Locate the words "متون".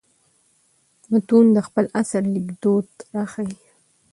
1.11-1.45